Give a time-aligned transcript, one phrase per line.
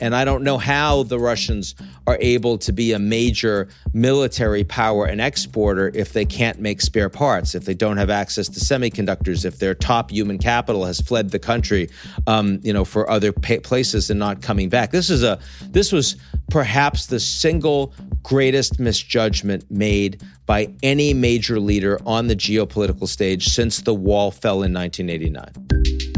[0.00, 1.74] And I don't know how the Russians
[2.06, 7.08] are able to be a major military power and exporter if they can't make spare
[7.08, 11.30] parts, if they don't have access to semiconductors, if their top human capital has fled
[11.30, 11.88] the country,
[12.26, 14.90] um, you know, for other places and not coming back.
[14.90, 15.38] This is a
[15.70, 16.16] this was
[16.50, 17.92] perhaps the single
[18.22, 24.62] greatest misjudgment made by any major leader on the geopolitical stage since the wall fell
[24.62, 26.15] in 1989.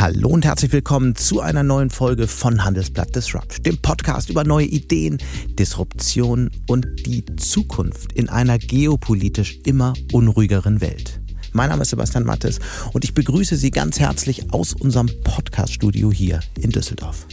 [0.00, 4.64] Hallo und herzlich willkommen zu einer neuen Folge von Handelsblatt Disrupt, dem Podcast über neue
[4.64, 5.18] Ideen,
[5.58, 11.20] Disruption und die Zukunft in einer geopolitisch immer unruhigeren Welt.
[11.52, 12.60] Mein Name ist Sebastian Mattes
[12.94, 17.26] und ich begrüße Sie ganz herzlich aus unserem Podcaststudio hier in Düsseldorf.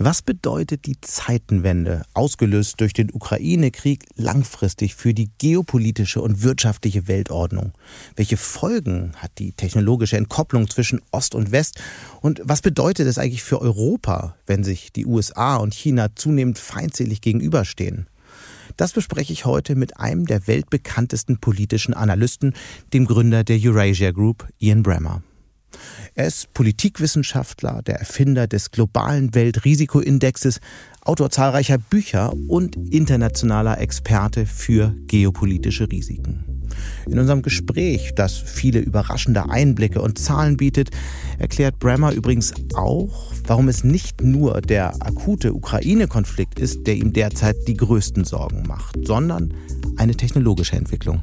[0.00, 7.72] Was bedeutet die Zeitenwende, ausgelöst durch den Ukraine-Krieg, langfristig für die geopolitische und wirtschaftliche Weltordnung?
[8.14, 11.80] Welche Folgen hat die technologische Entkopplung zwischen Ost und West?
[12.20, 17.20] Und was bedeutet es eigentlich für Europa, wenn sich die USA und China zunehmend feindselig
[17.20, 18.06] gegenüberstehen?
[18.76, 22.54] Das bespreche ich heute mit einem der weltbekanntesten politischen Analysten,
[22.92, 25.24] dem Gründer der Eurasia Group, Ian Bremmer.
[26.14, 30.60] Er ist Politikwissenschaftler, der Erfinder des globalen Weltrisikoindexes,
[31.02, 36.44] Autor zahlreicher Bücher und internationaler Experte für geopolitische Risiken.
[37.06, 40.90] In unserem Gespräch, das viele überraschende Einblicke und Zahlen bietet,
[41.38, 47.56] erklärt Brammer übrigens auch, warum es nicht nur der akute Ukraine-Konflikt ist, der ihm derzeit
[47.66, 49.54] die größten Sorgen macht, sondern
[49.96, 51.22] eine technologische Entwicklung.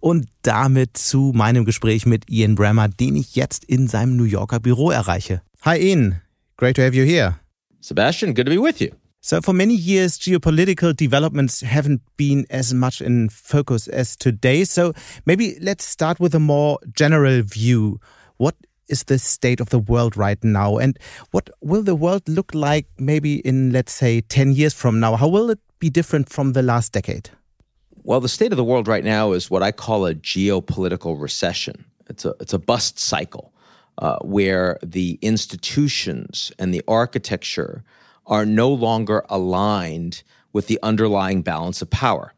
[0.00, 4.60] Und damit zu meinem Gespräch mit Ian Brammer, den ich jetzt in seinem New Yorker
[4.60, 5.42] Büro erreiche.
[5.62, 6.20] Hi Ian,
[6.56, 7.36] great to have you here.
[7.80, 8.90] Sebastian, good to be with you.
[9.20, 14.64] So, for many years, geopolitical developments haven't been as much in focus as today.
[14.64, 14.92] So,
[15.24, 17.98] maybe let's start with a more general view.
[18.36, 18.54] What
[18.88, 20.78] is the state of the world right now?
[20.78, 20.96] And
[21.32, 25.16] what will the world look like maybe in, let's say, 10 years from now?
[25.16, 27.30] How will it be different from the last decade?
[28.06, 31.86] Well, the state of the world right now is what I call a geopolitical recession.
[32.08, 33.52] It's a it's a bust cycle
[33.98, 37.82] uh, where the institutions and the architecture
[38.24, 40.22] are no longer aligned
[40.52, 42.32] with the underlying balance of power.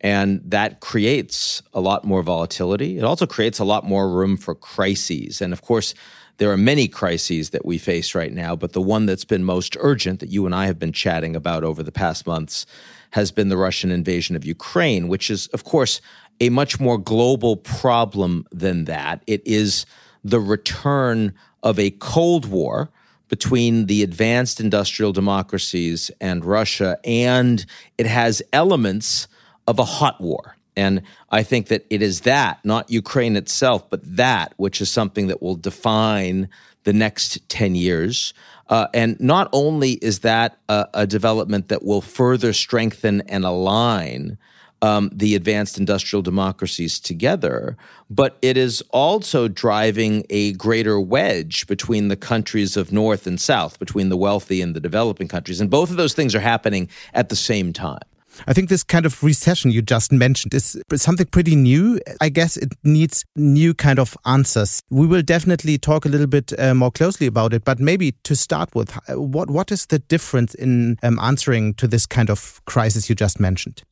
[0.00, 2.96] And that creates a lot more volatility.
[2.96, 5.42] It also creates a lot more room for crises.
[5.42, 5.92] And of course,
[6.38, 9.76] there are many crises that we face right now, but the one that's been most
[9.80, 12.64] urgent that you and I have been chatting about over the past months
[13.10, 16.00] has been the Russian invasion of Ukraine, which is, of course,
[16.40, 19.22] a much more global problem than that.
[19.26, 19.84] It is
[20.24, 22.90] the return of a Cold War
[23.28, 27.64] between the advanced industrial democracies and Russia, and
[27.96, 29.28] it has elements
[29.66, 30.56] of a hot war.
[30.76, 35.26] And I think that it is that, not Ukraine itself, but that which is something
[35.28, 36.48] that will define
[36.84, 38.32] the next 10 years.
[38.68, 44.38] Uh, and not only is that a, a, development that will further strengthen and align
[44.82, 47.76] um, the advanced industrial democracies together,
[48.08, 53.78] but it is also driving a greater wedge between the countries of North and South,
[53.78, 55.60] between the wealthy and the developing countries.
[55.60, 58.00] And both of those things are happening at the same time.
[58.46, 62.00] I think this kind of recession you just mentioned is something pretty new.
[62.20, 64.80] I guess it needs new kind of answers.
[64.90, 68.36] We will definitely talk a little bit uh, more closely about it, but maybe to
[68.36, 72.60] start with, uh, what what is the difference in um, answering to this kind of
[72.64, 73.82] crisis you just mentioned?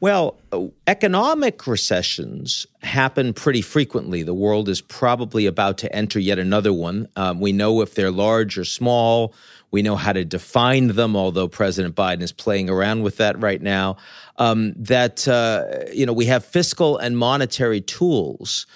[0.00, 0.36] Well,
[0.86, 4.22] economic recessions happen pretty frequently.
[4.22, 7.08] The world is probably about to enter yet another one.
[7.16, 9.34] Um, we know if they're large or small.
[9.72, 13.60] We know how to define them, although President Biden is playing around with that right
[13.60, 13.96] now.
[14.36, 18.66] Um, that uh, you know we have fiscal and monetary tools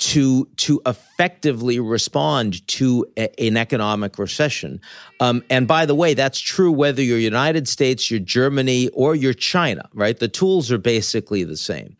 [0.00, 4.80] to to effectively respond to a, an economic recession.
[5.20, 9.34] Um, and by the way, that's true whether you're United States, you're Germany, or you're
[9.34, 9.88] China.
[9.92, 10.18] Right?
[10.18, 11.96] The tools are basically the same.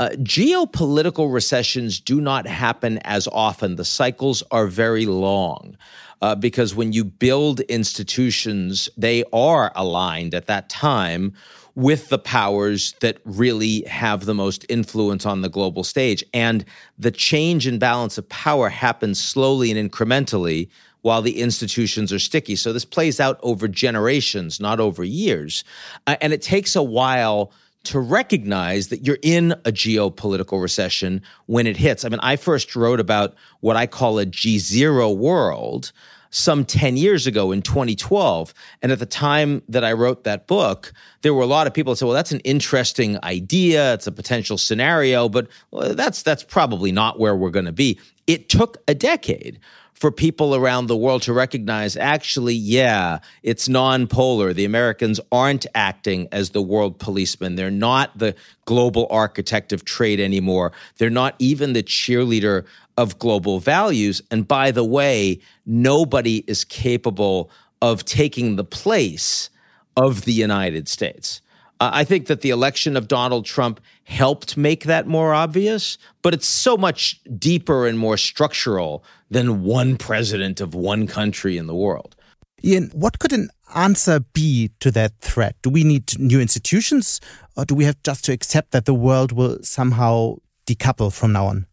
[0.00, 3.76] Uh, geopolitical recessions do not happen as often.
[3.76, 5.76] The cycles are very long
[6.22, 11.34] uh, because when you build institutions, they are aligned at that time
[11.78, 16.24] with the powers that really have the most influence on the global stage.
[16.34, 16.64] And
[16.98, 20.70] the change in balance of power happens slowly and incrementally
[21.02, 22.56] while the institutions are sticky.
[22.56, 25.62] So this plays out over generations, not over years.
[26.08, 27.52] Uh, and it takes a while
[27.84, 32.04] to recognize that you're in a geopolitical recession when it hits.
[32.04, 35.92] I mean, I first wrote about what I call a G0 world
[36.30, 38.52] some 10 years ago in 2012.
[38.82, 40.92] And at the time that I wrote that book,
[41.22, 43.94] there were a lot of people that said, well, that's an interesting idea.
[43.94, 47.98] It's a potential scenario, but well, that's, that's probably not where we're going to be.
[48.26, 49.58] It took a decade
[49.98, 54.52] for people around the world to recognize actually, yeah, it's non-polar.
[54.52, 57.56] The Americans aren't acting as the world policeman.
[57.56, 60.72] They're not the global architect of trade anymore.
[60.98, 62.64] They're not even the cheerleader
[62.96, 64.22] of global values.
[64.30, 67.50] And by the way, nobody is capable
[67.82, 69.50] of taking the place
[69.96, 71.40] of the United States.
[71.80, 76.46] I think that the election of Donald Trump helped make that more obvious, but it's
[76.46, 82.16] so much deeper and more structural than one president of one country in the world.
[82.64, 85.56] Ian, what could an answer be to that threat?
[85.62, 87.20] Do we need new institutions,
[87.56, 90.36] or do we have just to accept that the world will somehow
[90.66, 91.66] decouple from now on?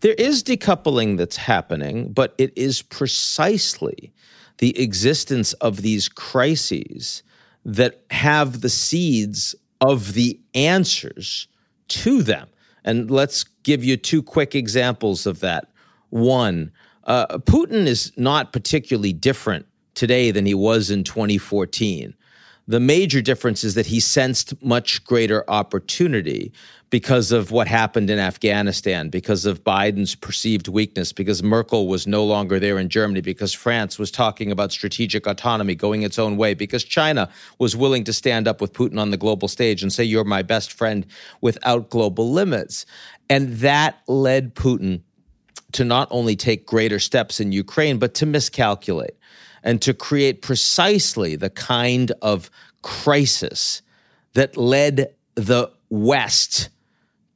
[0.00, 4.12] There is decoupling that's happening, but it is precisely
[4.58, 7.22] the existence of these crises
[7.64, 11.46] that have the seeds of the answers
[11.88, 12.48] to them.
[12.84, 15.68] And let's give you two quick examples of that.
[16.10, 16.72] One,
[17.04, 22.14] uh, Putin is not particularly different today than he was in 2014.
[22.68, 26.52] The major difference is that he sensed much greater opportunity
[26.90, 32.22] because of what happened in Afghanistan, because of Biden's perceived weakness, because Merkel was no
[32.22, 36.54] longer there in Germany, because France was talking about strategic autonomy, going its own way,
[36.54, 37.28] because China
[37.58, 40.42] was willing to stand up with Putin on the global stage and say, You're my
[40.42, 41.06] best friend
[41.40, 42.86] without global limits.
[43.30, 45.00] And that led Putin
[45.72, 49.16] to not only take greater steps in Ukraine, but to miscalculate
[49.62, 52.50] and to create precisely the kind of
[52.82, 53.82] crisis
[54.34, 56.68] that led the West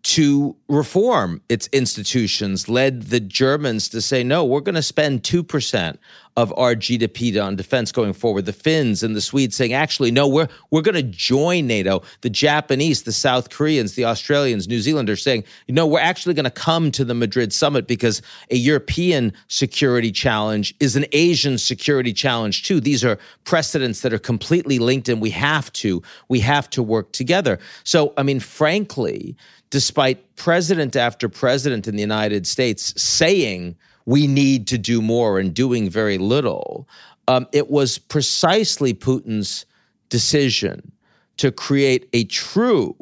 [0.02, 5.98] to reform its institutions, led the Germans to say, no, we're going to spend 2%
[6.36, 8.44] of our GDP on defense going forward.
[8.44, 12.02] The Finns and the Swedes saying, actually, no, we're we're going to join NATO.
[12.20, 16.50] The Japanese, the South Koreans, the Australians, New Zealanders saying, no, we're actually going to
[16.50, 22.64] come to the Madrid summit because a European security challenge is an Asian security challenge
[22.64, 22.80] too.
[22.80, 27.12] These are precedents that are completely linked, and we have to we have to work
[27.12, 27.58] together.
[27.84, 29.36] So, I mean, frankly,
[29.70, 35.52] despite president after president in the United States saying we need to do more and
[35.52, 36.88] doing very little.
[37.28, 39.66] Um, it was precisely Putin's
[40.08, 40.92] decision
[41.36, 42.94] to create a true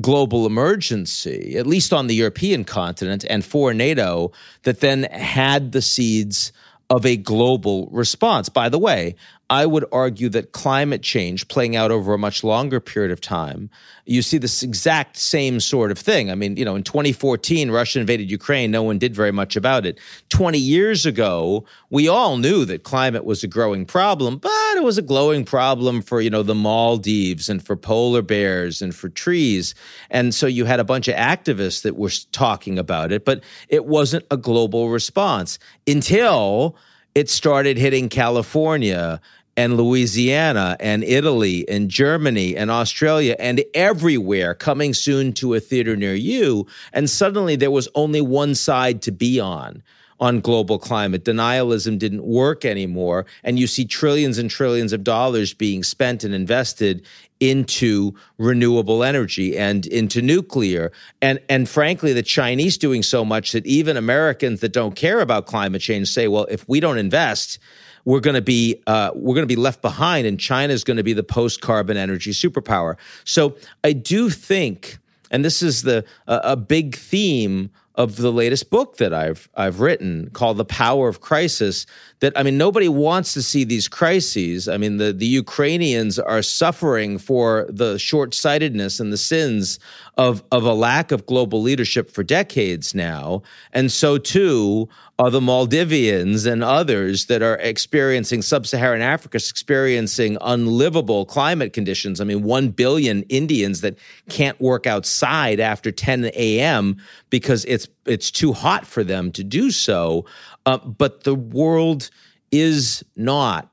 [0.00, 4.32] global emergency, at least on the European continent and for NATO,
[4.62, 6.52] that then had the seeds
[6.90, 8.48] of a global response.
[8.48, 9.16] By the way,
[9.50, 13.68] I would argue that climate change playing out over a much longer period of time,
[14.06, 16.30] you see this exact same sort of thing.
[16.30, 18.70] I mean, you know, in 2014, Russia invaded Ukraine.
[18.70, 19.98] No one did very much about it.
[20.30, 24.96] 20 years ago, we all knew that climate was a growing problem, but it was
[24.96, 29.74] a glowing problem for, you know, the Maldives and for polar bears and for trees.
[30.10, 33.84] And so you had a bunch of activists that were talking about it, but it
[33.84, 36.76] wasn't a global response until
[37.14, 39.20] it started hitting California
[39.56, 45.94] and Louisiana and Italy and Germany and Australia and everywhere coming soon to a theater
[45.94, 46.66] near you.
[46.92, 49.82] And suddenly there was only one side to be on
[50.22, 51.24] on global climate.
[51.24, 53.26] Denialism didn't work anymore.
[53.42, 57.04] And you see trillions and trillions of dollars being spent and invested
[57.40, 60.92] into renewable energy and into nuclear.
[61.20, 65.46] And, and frankly, the Chinese doing so much that even Americans that don't care about
[65.46, 67.58] climate change say, well, if we don't invest,
[68.04, 70.96] we're going to be uh, we're going to be left behind, and China is going
[70.96, 72.96] to be the post carbon energy superpower.
[73.24, 74.98] So I do think,
[75.30, 80.30] and this is the a big theme of the latest book that I've I've written
[80.30, 81.86] called The Power of Crisis
[82.22, 84.68] that I mean nobody wants to see these crises.
[84.68, 89.80] I mean the the Ukrainians are suffering for the short-sightedness and the sins
[90.16, 93.42] of of a lack of global leadership for decades now.
[93.72, 94.88] And so too
[95.18, 102.20] are the Maldivians and others that are experiencing sub-Saharan Africa experiencing unlivable climate conditions.
[102.20, 103.98] I mean 1 billion Indians that
[104.28, 106.96] can't work outside after 10 a.m.
[107.30, 110.24] because it's it's too hot for them to do so.
[110.64, 112.10] Uh, but the world
[112.50, 113.70] is not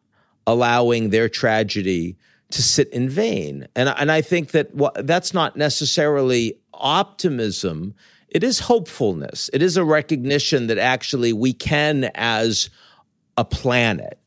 [0.48, 2.18] allowing their tragedy
[2.52, 3.68] to sit in vain.
[3.76, 4.72] And, and I think that
[5.06, 7.94] that's not necessarily optimism.
[8.30, 9.50] It is hopefulness.
[9.54, 12.72] It is a recognition that actually we can, as
[13.38, 14.20] a planet,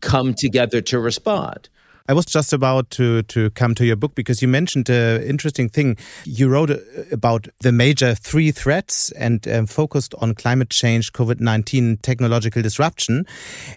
[0.00, 1.69] come together to respond.
[2.10, 5.68] I was just about to to come to your book because you mentioned an interesting
[5.68, 5.96] thing.
[6.24, 6.78] You wrote uh,
[7.12, 13.26] about the major three threats and um, focused on climate change, COVID nineteen, technological disruption,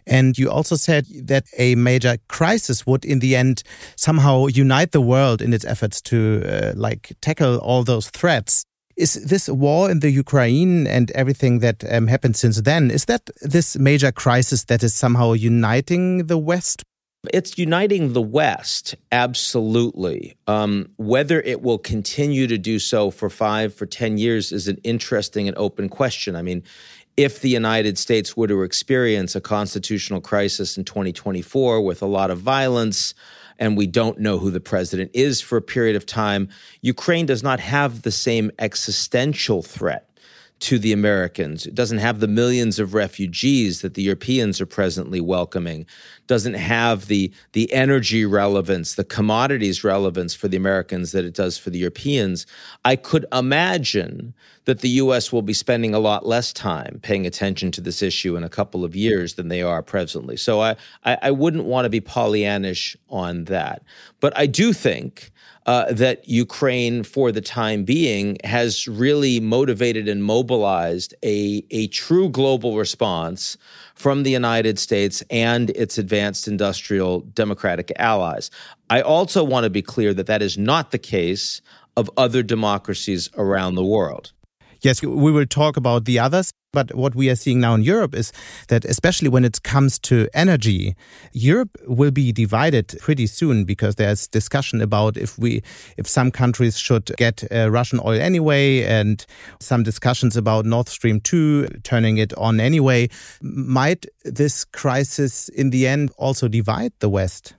[0.08, 3.62] and you also said that a major crisis would, in the end,
[3.96, 8.66] somehow unite the world in its efforts to uh, like tackle all those threats.
[8.98, 13.30] Is this war in the Ukraine and everything that um, happened since then, is that
[13.42, 16.84] this major crisis that is somehow uniting the West?
[17.32, 20.36] It's uniting the West, absolutely.
[20.46, 24.78] Um, whether it will continue to do so for five, for 10 years is an
[24.84, 26.36] interesting and open question.
[26.36, 26.64] I mean,
[27.16, 32.30] if the United States were to experience a constitutional crisis in 2024 with a lot
[32.30, 33.14] of violence,
[33.58, 36.50] and we don't know who the president is for a period of time,
[36.82, 40.10] Ukraine does not have the same existential threat
[40.64, 41.66] to the Americans.
[41.66, 45.86] It doesn't have the millions of refugees that the Europeans are presently welcoming.
[46.26, 51.58] Doesn't have the the energy relevance, the commodities relevance for the Americans that it does
[51.58, 52.48] for the Europeans.
[52.86, 57.70] I could imagine that the US will be spending a lot less time paying attention
[57.74, 60.38] to this issue in a couple of years than they are presently.
[60.38, 63.84] So I I, I wouldn't want to be Pollyannish on that.
[64.22, 65.33] But I do think
[65.66, 72.30] uh, that Ukraine, for the time being, has really motivated and mobilized a, a true
[72.30, 73.58] global response
[73.96, 78.52] from the United States and its advanced industrial democratic allies.
[78.90, 81.62] I also want to be clear that that is not the case
[81.96, 84.34] of other democracies around the world.
[84.84, 86.52] Yes, we will talk about the others.
[86.74, 88.34] But what we are seeing now in Europe is
[88.68, 90.96] that, especially when it comes to energy,
[91.32, 95.62] Europe will be divided pretty soon because there's discussion about if we,
[95.98, 99.24] if some countries should get uh, Russian oil anyway, and
[99.60, 103.08] some discussions about Nord Stream 2 turning it on anyway.
[103.42, 107.54] Might this crisis in the end also divide the West?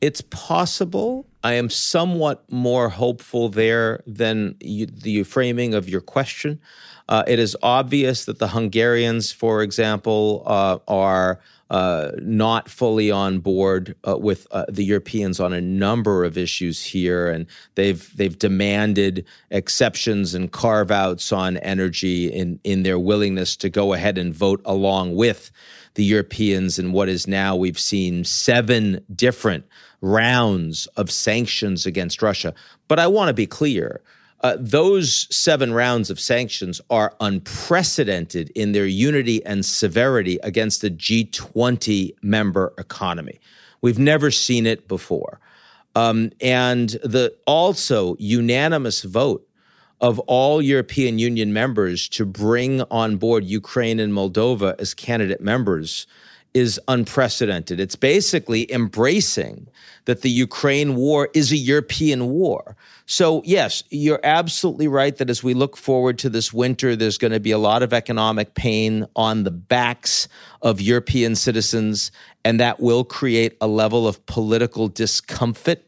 [0.00, 1.26] It's possible.
[1.42, 6.60] I am somewhat more hopeful there than you, the framing of your question.
[7.08, 13.38] Uh, it is obvious that the Hungarians, for example, uh, are uh, not fully on
[13.38, 18.38] board uh, with uh, the Europeans on a number of issues here, and they've they've
[18.38, 24.34] demanded exceptions and carve outs on energy in in their willingness to go ahead and
[24.34, 25.50] vote along with
[25.94, 29.64] the Europeans in what is now we've seen seven different
[30.00, 32.54] rounds of sanctions against Russia.
[32.88, 34.00] But I want to be clear
[34.42, 40.90] uh, those seven rounds of sanctions are unprecedented in their unity and severity against a
[40.90, 43.38] G20 member economy.
[43.82, 45.40] We've never seen it before.
[45.94, 49.46] Um, and the also unanimous vote
[50.00, 56.06] of all European Union members to bring on board Ukraine and Moldova as candidate members
[56.54, 57.78] is unprecedented.
[57.78, 59.68] It's basically embracing
[60.06, 62.76] that the Ukraine war is a European war.
[63.06, 67.32] So, yes, you're absolutely right that as we look forward to this winter, there's going
[67.32, 70.28] to be a lot of economic pain on the backs
[70.62, 72.10] of European citizens,
[72.44, 75.82] and that will create a level of political discomfort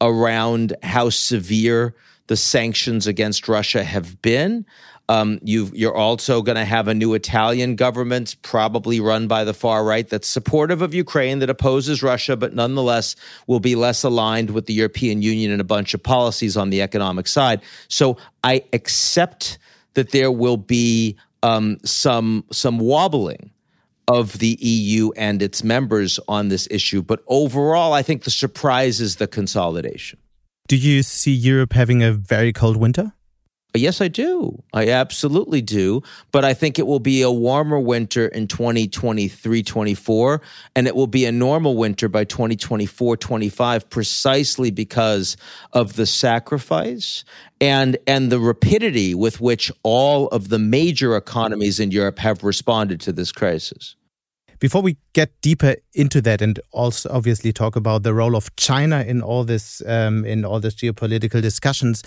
[0.00, 1.94] around how severe
[2.26, 4.64] the sanctions against Russia have been.
[5.08, 9.52] Um, you are also going to have a new Italian government, probably run by the
[9.52, 13.14] far right, that's supportive of Ukraine, that opposes Russia, but nonetheless
[13.46, 16.80] will be less aligned with the European Union and a bunch of policies on the
[16.80, 17.60] economic side.
[17.88, 19.58] So I accept
[19.92, 23.50] that there will be um, some some wobbling
[24.08, 29.00] of the EU and its members on this issue, but overall, I think the surprise
[29.00, 30.18] is the consolidation.
[30.66, 33.12] Do you see Europe having a very cold winter?
[33.76, 34.62] Yes, I do.
[34.72, 36.02] I absolutely do.
[36.30, 40.42] But I think it will be a warmer winter in 2023 24,
[40.76, 45.36] and it will be a normal winter by 2024 25, precisely because
[45.72, 47.24] of the sacrifice
[47.60, 53.00] and, and the rapidity with which all of the major economies in Europe have responded
[53.00, 53.96] to this crisis.
[54.64, 59.02] Before we get deeper into that, and also obviously talk about the role of China
[59.02, 62.02] in all this um, in all this geopolitical discussions,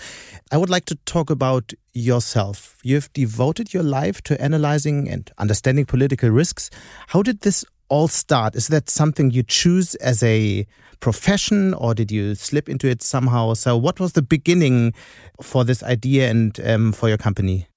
[0.50, 2.80] I would like to talk about yourself.
[2.82, 6.68] You've devoted your life to analyzing and understanding political risks.
[7.06, 8.56] How did this all start?
[8.56, 10.66] Is that something you choose as a
[10.98, 13.54] profession, or did you slip into it somehow?
[13.54, 14.94] So, what was the beginning
[15.40, 17.68] for this idea and um, for your company?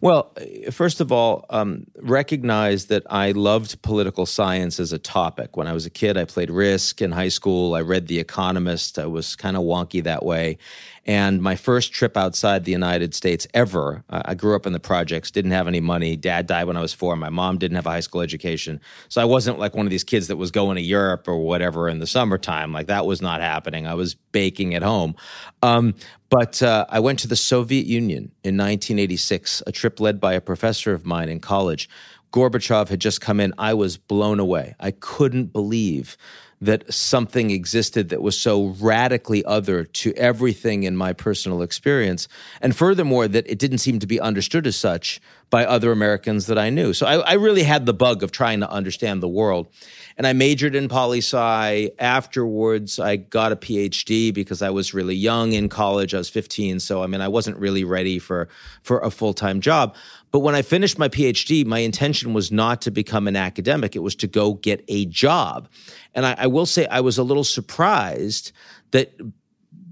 [0.00, 0.32] Well,
[0.70, 5.56] first of all, um, recognize that I loved political science as a topic.
[5.56, 7.74] When I was a kid, I played Risk in high school.
[7.74, 8.98] I read The Economist.
[8.98, 10.58] I was kind of wonky that way.
[11.04, 15.32] And my first trip outside the United States ever, I grew up in the projects,
[15.32, 16.16] didn't have any money.
[16.16, 17.16] Dad died when I was four.
[17.16, 18.80] My mom didn't have a high school education.
[19.08, 21.88] So I wasn't like one of these kids that was going to Europe or whatever
[21.88, 22.72] in the summertime.
[22.72, 23.86] Like that was not happening.
[23.86, 25.16] I was baking at home.
[25.60, 25.94] Um,
[26.30, 30.40] but uh, I went to the Soviet Union in 1986, a trip led by a
[30.40, 31.90] professor of mine in college.
[32.32, 33.54] Gorbachev had just come in.
[33.58, 34.74] I was blown away.
[34.80, 36.16] I couldn't believe
[36.62, 42.28] that something existed that was so radically other to everything in my personal experience.
[42.60, 45.20] And furthermore, that it didn't seem to be understood as such
[45.50, 46.92] by other Americans that I knew.
[46.92, 49.66] So I, I really had the bug of trying to understand the world.
[50.16, 51.90] And I majored in poli sci.
[51.98, 56.14] Afterwards, I got a PhD because I was really young in college.
[56.14, 56.80] I was 15.
[56.80, 58.48] So, I mean, I wasn't really ready for,
[58.82, 59.94] for a full time job.
[60.30, 64.00] But when I finished my PhD, my intention was not to become an academic, it
[64.00, 65.68] was to go get a job.
[66.14, 68.52] And I, I will say I was a little surprised
[68.92, 69.12] that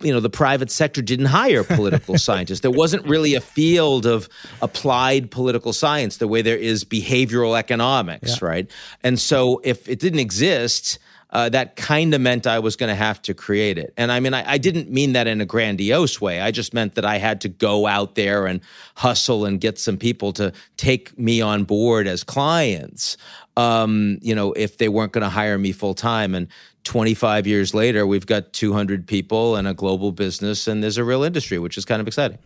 [0.03, 4.29] you know the private sector didn't hire political scientists there wasn't really a field of
[4.63, 8.49] applied political science the way there is behavioral economics yeah.
[8.49, 8.71] right
[9.03, 10.99] and so if it didn't exist
[11.33, 13.95] uh, that kind of meant I was going to have to create it.
[13.97, 16.41] And I mean, I, I, didn't mean that in a grandiose way.
[16.41, 18.61] I just meant that I had to go out there and
[18.97, 23.17] hustle and get some people to take me on board as clients.
[23.61, 26.35] Um, you know, if they weren't going to hire me full time.
[26.35, 26.49] And
[26.85, 31.23] 25 years later, we've got 200 people and a global business, and there's a real
[31.23, 32.39] industry, which is kind of exciting.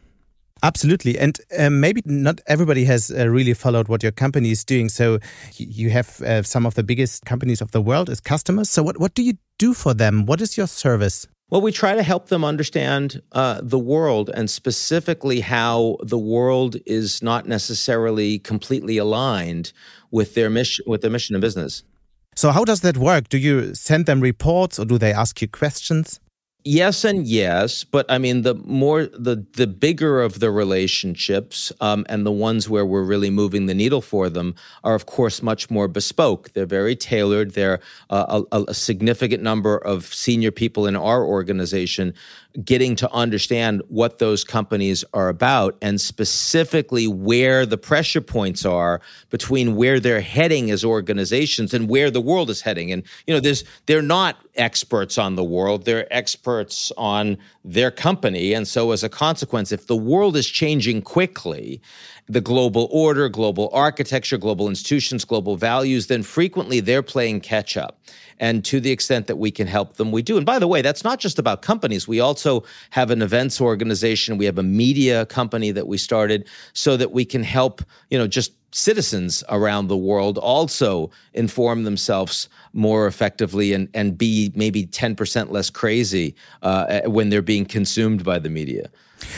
[0.62, 1.18] Absolutely.
[1.18, 4.88] And um, maybe not everybody has uh, really followed what your company is doing.
[4.88, 5.18] So
[5.56, 8.70] you have uh, some of the biggest companies of the world as customers.
[8.70, 10.26] So what, what do you do for them?
[10.26, 11.26] What is your service?
[11.50, 16.76] Well, we try to help them understand uh, the world and specifically how the world
[16.86, 19.72] is not necessarily completely aligned
[20.10, 21.82] with their mission, with their mission and business.
[22.34, 23.28] So, how does that work?
[23.28, 26.18] Do you send them reports or do they ask you questions?
[26.66, 32.06] Yes and yes, but I mean the more the the bigger of the relationships um,
[32.08, 35.70] and the ones where we're really moving the needle for them are of course much
[35.70, 36.54] more bespoke.
[36.54, 37.50] They're very tailored.
[37.52, 42.14] They're uh, a, a significant number of senior people in our organization
[42.62, 49.00] getting to understand what those companies are about and specifically where the pressure points are
[49.30, 52.92] between where they're heading as organizations and where the world is heading.
[52.92, 58.52] And you know, there's they're not experts on the world; they're experts on their company.
[58.52, 61.80] And so, as a consequence, if the world is changing quickly,
[62.28, 68.00] the global order, global architecture, global institutions, global values, then frequently they're playing catch up.
[68.40, 70.36] And to the extent that we can help them, we do.
[70.36, 72.08] And by the way, that's not just about companies.
[72.08, 74.38] We also have an events organization.
[74.38, 78.26] We have a media company that we started so that we can help, you know,
[78.26, 85.50] just citizens around the world also inform themselves more effectively and, and be maybe 10%
[85.50, 88.90] less crazy uh, when they're being consumed by the media.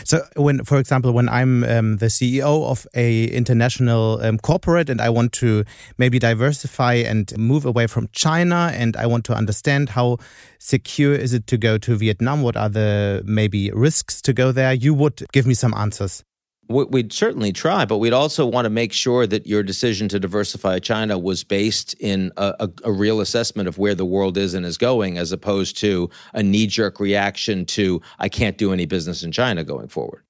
[0.05, 5.03] So when, for example, when I'm um, the CEO of a international um, corporate and
[5.03, 5.65] I want to
[5.99, 10.17] maybe diversify and move away from China and I want to understand how
[10.59, 12.43] secure is it to go to Vietnam?
[12.43, 14.73] What are the maybe risks to go there?
[14.73, 16.25] You would give me some answers.
[16.69, 20.81] We'd certainly try, but we'd also want to make sure that your decision to diversify
[20.81, 24.67] China was based in a, a, a real assessment of where the world is and
[24.67, 29.23] is going, as opposed to a knee jerk reaction to, I can't do any business
[29.23, 30.23] in China going forward.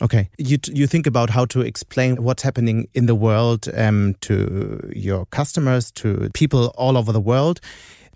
[0.00, 4.90] Okay, you you think about how to explain what's happening in the world um, to
[4.94, 7.60] your customers, to people all over the world.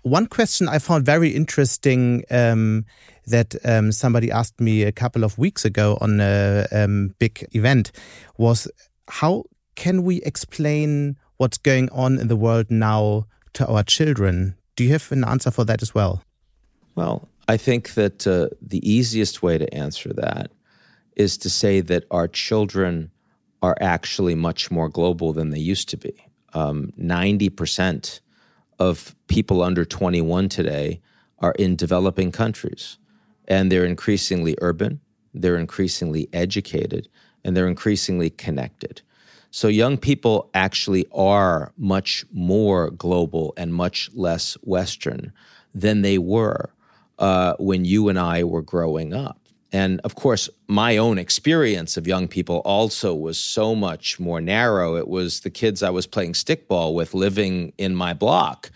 [0.07, 2.85] One question I found very interesting um,
[3.25, 7.91] that um, somebody asked me a couple of weeks ago on a um, big event
[8.37, 8.69] was
[9.09, 9.43] how
[9.75, 14.55] can we explain what's going on in the world now to our children?
[14.77, 16.23] Do you have an answer for that as well?
[16.95, 20.51] Well, I think that uh, the easiest way to answer that
[21.17, 23.11] is to say that our children
[23.61, 26.13] are actually much more global than they used to be.
[26.53, 28.21] Um, 90%
[28.79, 31.01] of people under 21 today
[31.39, 32.97] are in developing countries
[33.47, 34.99] and they're increasingly urban,
[35.33, 37.07] they're increasingly educated,
[37.43, 39.01] and they're increasingly connected.
[39.51, 45.31] So young people actually are much more global and much less Western
[45.73, 46.71] than they were
[47.17, 49.46] uh, when you and I were growing up.
[49.71, 54.95] And of course, my own experience of young people also was so much more narrow.
[54.95, 58.71] It was the kids I was playing stickball with living in my block.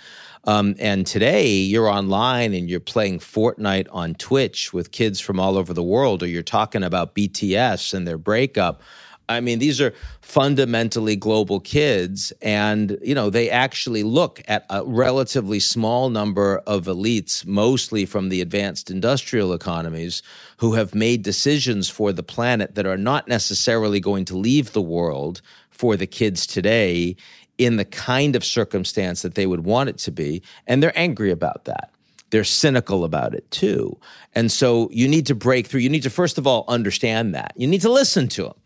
[0.46, 5.56] Um, and today you're online and you're playing Fortnite on Twitch with kids from all
[5.56, 8.82] over the world, or you're talking about BTS and their breakup.
[9.32, 14.84] I mean, these are fundamentally global kids, and you know they actually look at a
[14.86, 20.22] relatively small number of elites, mostly from the advanced industrial economies,
[20.58, 24.82] who have made decisions for the planet that are not necessarily going to leave the
[24.82, 27.16] world for the kids today
[27.58, 31.32] in the kind of circumstance that they would want it to be, and they're angry
[31.32, 31.92] about that
[32.32, 33.98] they're cynical about it too.
[34.34, 35.82] And so you need to break through.
[35.82, 37.54] You need to, first of all, understand that.
[37.56, 38.61] You need to listen to them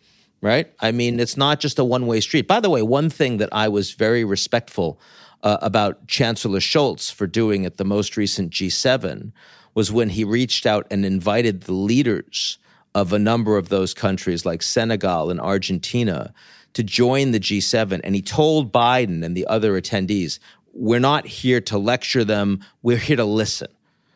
[0.45, 0.71] right?
[0.79, 2.47] I mean, it's not just a one way street.
[2.47, 4.99] By the way, one thing that I was very respectful
[5.41, 9.31] uh, about Chancellor Scholz for doing at the most recent G7
[9.73, 12.59] was when he reached out and invited the leaders
[12.93, 16.31] of a number of those countries, like Senegal and Argentina,
[16.73, 18.01] to join the G7.
[18.03, 20.37] And he told Biden and the other attendees,
[20.73, 23.69] we're not here to lecture them, we're here to listen.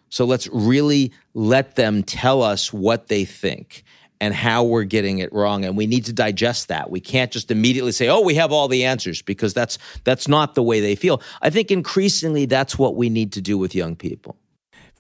[0.10, 3.84] So let's really let them tell us what they think
[4.22, 7.52] and how we're getting it wrong and we need to digest that we can't just
[7.52, 10.96] immediately say oh we have all the answers because that's that's not the way they
[10.96, 14.36] feel i think increasingly that's what we need to do with young people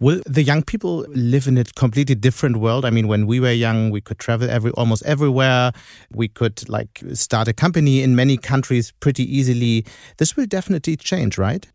[0.01, 2.85] Will the young people live in a completely different world?
[2.85, 5.73] I mean, when we were young, we could travel every almost everywhere.
[6.09, 9.85] We could like start a company in many countries pretty easily.
[10.15, 11.67] This will definitely change, right?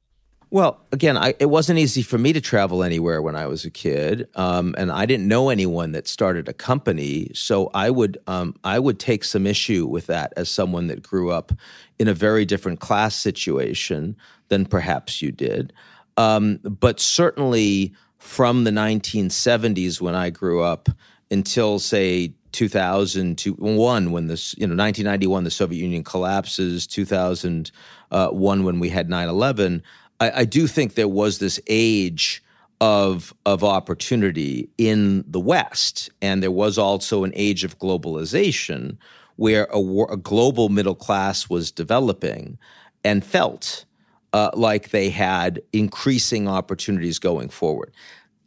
[0.55, 3.71] Well, again, I, it wasn't easy for me to travel anywhere when I was a
[3.71, 7.33] kid, um, and I didn't know anyone that started a company.
[7.35, 11.33] So I would um, I would take some issue with that as someone that grew
[11.33, 11.51] up
[11.99, 15.73] in a very different class situation than perhaps you did.
[16.17, 20.89] Um, but certainly from the 1970s when I grew up
[21.33, 27.73] until say 2001 when this you know 1991 the Soviet Union collapses 2001
[28.13, 29.83] uh, when we had 9/11
[30.21, 32.43] I, I do think there was this age
[32.81, 38.97] of of opportunity in the West, and there was also an age of globalization
[39.37, 42.59] where a, a global middle class was developing
[43.03, 43.85] and felt
[44.33, 47.93] uh, like they had increasing opportunities going forward.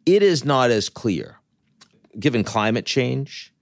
[0.06, 1.40] It is not as clear,
[2.20, 3.54] given climate change,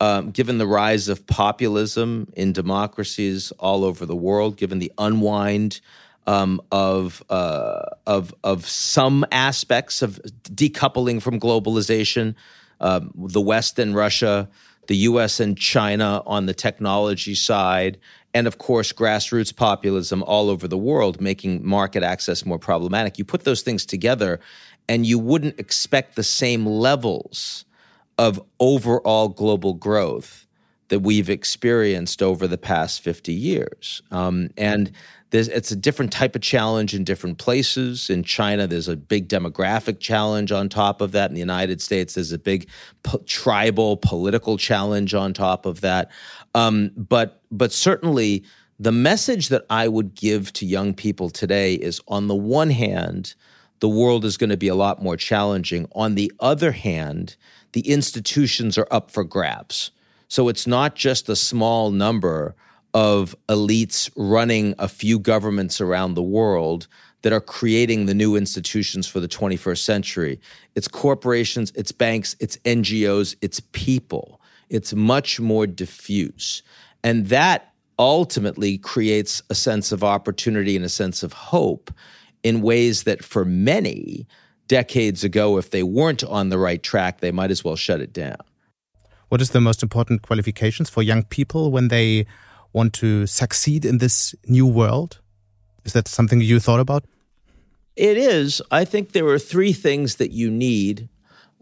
[0.00, 5.80] um, given the rise of populism in democracies all over the world, given the unwind
[6.26, 12.34] um, of uh, of of some aspects of decoupling from globalization,
[12.80, 14.48] um, the West and Russia,
[14.86, 15.40] the U.S.
[15.40, 17.98] and China on the technology side,
[18.32, 23.18] and of course grassroots populism all over the world, making market access more problematic.
[23.18, 24.40] You put those things together,
[24.88, 27.64] and you wouldn't expect the same levels
[28.16, 30.46] of overall global growth
[30.88, 34.02] that we've experienced over the past 50 years.
[34.10, 34.92] Um, and
[35.34, 38.08] there's, it's a different type of challenge in different places.
[38.08, 41.28] In China, there's a big demographic challenge on top of that.
[41.28, 42.68] In the United States, there's a big
[43.02, 46.12] po- tribal political challenge on top of that.
[46.54, 48.44] Um, but but certainly,
[48.78, 53.34] the message that I would give to young people today is: on the one hand,
[53.80, 55.88] the world is going to be a lot more challenging.
[55.96, 57.34] On the other hand,
[57.72, 59.90] the institutions are up for grabs.
[60.28, 62.54] So it's not just a small number
[62.94, 66.86] of elites running a few governments around the world
[67.22, 70.40] that are creating the new institutions for the 21st century.
[70.74, 74.40] It's corporations, it's banks, it's NGOs, it's people.
[74.70, 76.62] It's much more diffuse.
[77.02, 81.90] And that ultimately creates a sense of opportunity and a sense of hope
[82.42, 84.26] in ways that for many
[84.68, 88.12] decades ago, if they weren't on the right track, they might as well shut it
[88.12, 88.36] down.
[89.28, 92.26] What is the most important qualifications for young people when they
[92.74, 95.20] want to succeed in this new world?
[95.84, 97.04] Is that something you thought about?
[97.96, 98.60] It is.
[98.70, 101.08] I think there are three things that you need.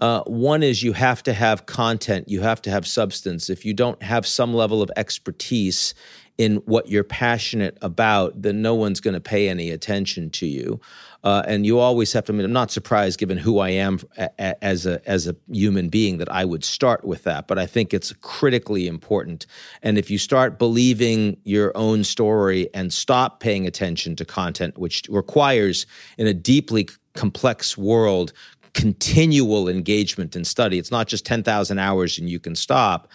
[0.00, 3.50] Uh, one is you have to have content, you have to have substance.
[3.50, 5.94] If you don't have some level of expertise
[6.38, 10.80] in what you're passionate about, then no one's going to pay any attention to you.
[11.24, 12.32] Uh, and you always have to.
[12.32, 14.00] I mean, I'm not surprised, given who I am
[14.38, 17.46] as a as a human being, that I would start with that.
[17.46, 19.46] But I think it's critically important.
[19.82, 25.04] And if you start believing your own story and stop paying attention to content, which
[25.08, 25.86] requires
[26.18, 28.32] in a deeply complex world
[28.74, 30.78] continual engagement and study.
[30.78, 33.08] It's not just 10,000 hours and you can stop.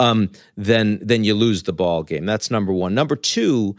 [0.00, 2.26] Um, then then you lose the ball game.
[2.26, 2.94] That's number one.
[2.94, 3.76] Number two,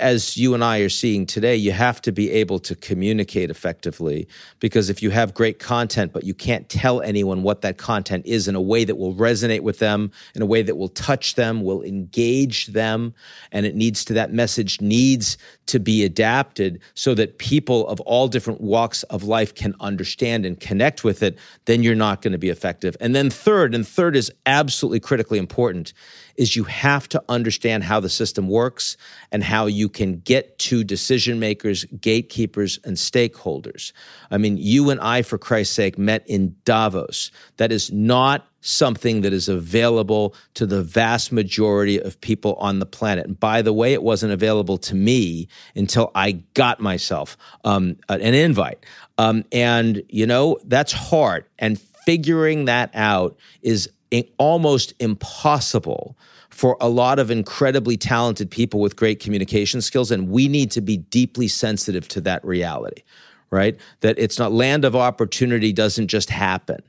[0.00, 4.28] as you and I are seeing today, you have to be able to communicate effectively
[4.60, 8.48] because if you have great content, but you can't tell anyone what that content is
[8.48, 11.62] in a way that will resonate with them, in a way that will touch them,
[11.62, 13.14] will engage them,
[13.52, 18.28] and it needs to, that message needs to be adapted so that people of all
[18.28, 22.38] different walks of life can understand and connect with it, then you're not going to
[22.38, 22.96] be effective.
[23.00, 25.92] And then third, and third is absolutely critically important,
[26.38, 28.96] is you have to understand how the system works
[29.32, 33.92] and how you can get to decision makers, gatekeepers, and stakeholders.
[34.30, 37.32] I mean, you and I, for Christ's sake, met in Davos.
[37.56, 42.86] That is not something that is available to the vast majority of people on the
[42.86, 43.26] planet.
[43.26, 48.20] And by the way, it wasn't available to me until I got myself um, an
[48.20, 48.84] invite.
[49.16, 51.46] Um, and, you know, that's hard.
[51.58, 53.90] And figuring that out is
[54.38, 56.16] almost impossible
[56.50, 60.10] for a lot of incredibly talented people with great communication skills.
[60.10, 63.02] And we need to be deeply sensitive to that reality,
[63.50, 63.78] right?
[64.00, 66.82] That it's not land of opportunity doesn't just happen.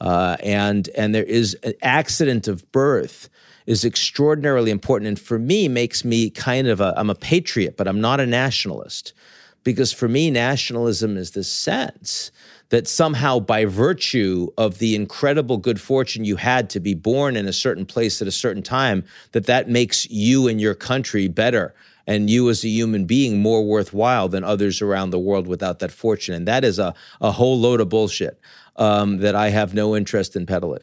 [0.00, 3.28] Uh, and and there is an accident of birth
[3.66, 7.86] is extraordinarily important and for me makes me kind of a I'm a patriot but
[7.86, 9.12] I'm not a nationalist
[9.64, 12.30] because for me nationalism is the sense
[12.70, 17.46] that somehow by virtue of the incredible good fortune you had to be born in
[17.46, 21.74] a certain place at a certain time that that makes you and your country better
[22.06, 25.92] and you as a human being more worthwhile than others around the world without that
[25.92, 28.40] fortune and that is a, a whole load of bullshit
[28.80, 30.80] um, that I have no interest in peddling.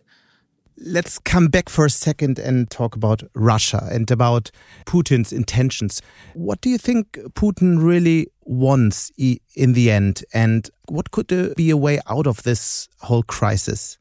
[0.79, 4.51] Let's come back for a second and talk about Russia and about
[4.85, 6.01] Putin's intentions.
[6.35, 10.23] What do you think Putin really wants in the end?
[10.33, 13.97] And what could be a way out of this whole crisis?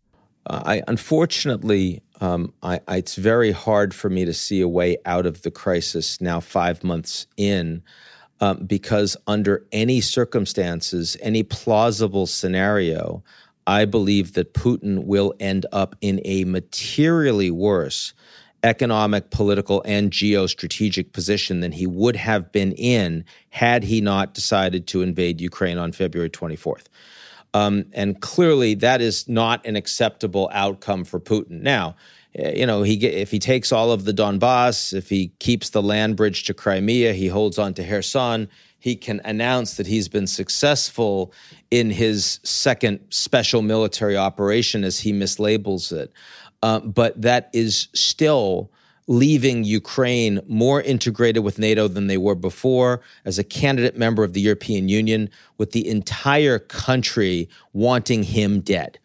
[0.46, 4.98] Uh, I unfortunately, um, I, I, it's very hard for me to see a way
[5.06, 7.82] out of the crisis now, five months in,
[8.40, 13.24] um, because under any circumstances, any plausible scenario,
[13.66, 18.14] I believe that Putin will end up in a materially worse
[18.62, 24.86] economic, political, and geostrategic position than he would have been in had he not decided
[24.88, 26.86] to invade Ukraine on February 24th.
[27.54, 31.62] Um, and clearly, that is not an acceptable outcome for Putin.
[31.62, 31.96] Now,
[32.34, 35.82] eh, you know, he if he takes all of the Donbass, if he keeps the
[35.82, 38.48] land bridge to Crimea, he holds on to Kherson,
[38.86, 41.32] he can announce that he's been successful
[41.72, 46.12] in his second special military operation, as he mislabels it.
[46.62, 48.70] Uh, but that is still
[49.08, 54.34] leaving Ukraine more integrated with NATO than they were before, as a candidate member of
[54.34, 59.00] the European Union, with the entire country wanting him dead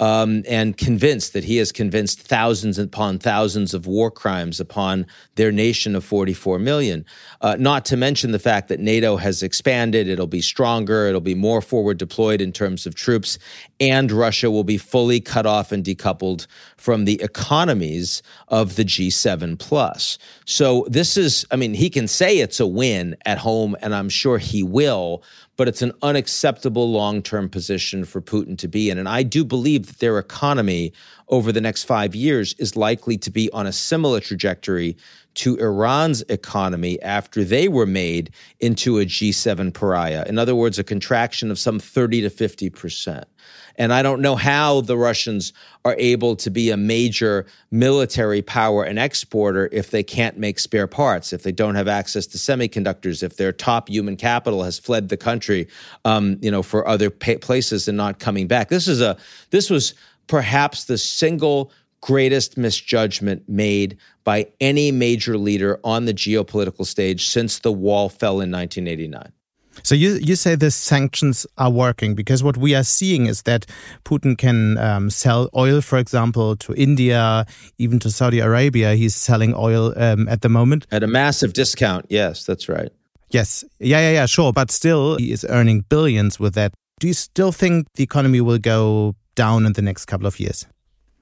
[0.00, 5.52] um, and convinced that he has convinced thousands upon thousands of war crimes upon their
[5.52, 7.04] nation of 44 million.
[7.42, 11.34] Uh, not to mention the fact that NATO has expanded, it'll be stronger, it'll be
[11.34, 13.38] more forward deployed in terms of troops,
[13.80, 19.58] and Russia will be fully cut off and decoupled from the economies of the G7
[19.58, 20.18] plus.
[20.44, 24.10] So this is, I mean, he can say it's a win at home, and I'm
[24.10, 25.22] sure he will,
[25.56, 28.98] but it's an unacceptable long term position for Putin to be in.
[28.98, 30.92] And I do believe that their economy
[31.28, 34.96] over the next five years is likely to be on a similar trajectory
[35.34, 40.24] to Iran's economy after they were made into a G7 pariah.
[40.26, 43.26] In other words, a contraction of some 30 to 50 percent.
[43.76, 45.52] And I don't know how the Russians
[45.84, 50.86] are able to be a major military power and exporter if they can't make spare
[50.86, 55.08] parts, if they don't have access to semiconductors, if their top human capital has fled
[55.08, 55.68] the country,
[56.04, 58.68] um, you know, for other places and not coming back.
[58.68, 59.16] This is a
[59.50, 59.94] this was
[60.26, 67.58] perhaps the single greatest misjudgment made by any major leader on the geopolitical stage since
[67.58, 69.32] the wall fell in 1989.
[69.82, 73.66] So you you say the sanctions are working because what we are seeing is that
[74.04, 77.46] Putin can um, sell oil, for example, to India,
[77.78, 78.94] even to Saudi Arabia.
[78.94, 82.06] He's selling oil um, at the moment at a massive discount.
[82.08, 82.92] Yes, that's right.
[83.30, 84.52] Yes, yeah, yeah, yeah, sure.
[84.52, 86.72] But still, he is earning billions with that.
[86.98, 90.66] Do you still think the economy will go down in the next couple of years?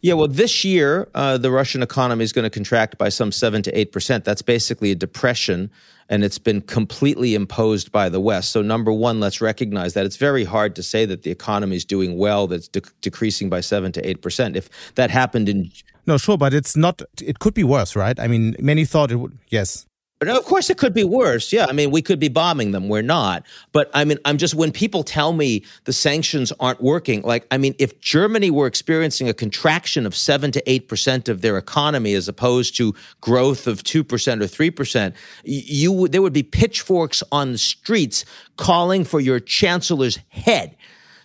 [0.01, 3.63] Yeah, well, this year, uh, the Russian economy is going to contract by some 7
[3.63, 4.23] to 8%.
[4.23, 5.71] That's basically a depression,
[6.09, 8.53] and it's been completely imposed by the West.
[8.53, 11.85] So, number one, let's recognize that it's very hard to say that the economy is
[11.85, 14.55] doing well, that's de- decreasing by 7 to 8%.
[14.55, 15.71] If that happened in.
[16.07, 18.19] No, sure, but it's not, it could be worse, right?
[18.21, 19.85] I mean, many thought it would, yes.
[20.19, 21.53] But of course, it could be worse.
[21.53, 22.89] Yeah, I mean, we could be bombing them.
[22.89, 23.47] We're not.
[23.71, 27.23] But I mean, I'm just when people tell me the sanctions aren't working.
[27.23, 31.41] Like, I mean, if Germany were experiencing a contraction of seven to eight percent of
[31.41, 36.33] their economy as opposed to growth of two percent or three percent, you there would
[36.33, 38.25] be pitchforks on the streets
[38.57, 40.77] calling for your chancellor's head.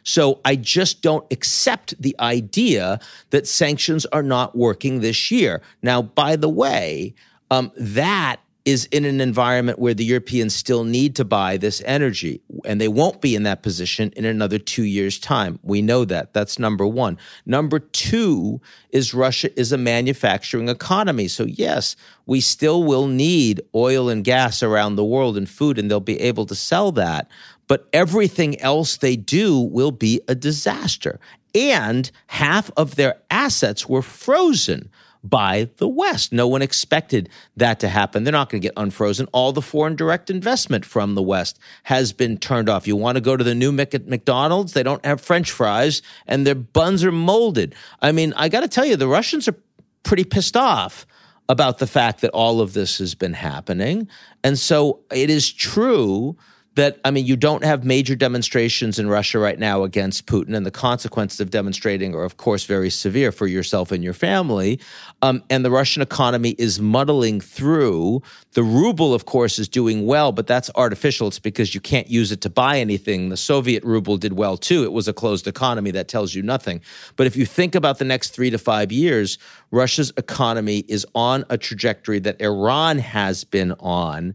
[0.03, 2.99] So I just don't accept the idea
[3.31, 5.61] that sanctions are not working this year.
[5.81, 7.15] Now, by the way,
[7.49, 12.41] um, that is in an environment where the Europeans still need to buy this energy,
[12.63, 15.59] and they won't be in that position in another two years' time.
[15.63, 16.33] We know that.
[16.33, 17.17] That's number one.
[17.45, 21.27] Number two is Russia is a manufacturing economy.
[21.27, 25.91] So, yes, we still will need oil and gas around the world and food, and
[25.91, 27.29] they'll be able to sell that.
[27.67, 31.19] But everything else they do will be a disaster.
[31.53, 34.89] And half of their assets were frozen
[35.23, 36.33] by the West.
[36.33, 38.23] No one expected that to happen.
[38.23, 39.27] They're not going to get unfrozen.
[39.31, 42.87] All the foreign direct investment from the West has been turned off.
[42.87, 44.73] You want to go to the new McDonald's?
[44.73, 47.75] They don't have French fries and their buns are molded.
[48.01, 49.55] I mean, I got to tell you, the Russians are
[50.03, 51.07] pretty pissed off
[51.49, 54.07] about the fact that all of this has been happening.
[54.43, 56.37] And so it is true
[56.75, 60.65] that I mean, you don't have major demonstrations in Russia right now against Putin, and
[60.65, 64.79] the consequences of demonstrating are, of course, very severe for yourself and your family.
[65.21, 68.23] Um, and the Russian economy is muddling through.
[68.53, 71.27] The ruble, of course, is doing well, but that's artificial.
[71.27, 73.29] It's because you can't use it to buy anything.
[73.29, 74.83] The Soviet ruble did well too.
[74.83, 76.81] It was a closed economy that tells you nothing.
[77.15, 79.37] But if you think about the next three to five years,
[79.71, 84.33] Russia's economy is on a trajectory that Iran has been on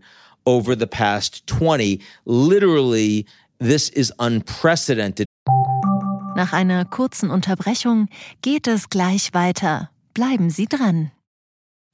[0.49, 2.01] over the past 20.
[2.25, 3.27] Literally,
[3.59, 5.27] this is unprecedented.
[6.35, 8.09] Nach einer kurzen Unterbrechung
[8.41, 9.91] geht es gleich weiter.
[10.15, 11.11] Bleiben Sie dran.